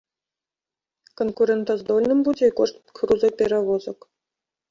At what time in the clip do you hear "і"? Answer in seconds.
2.51-2.55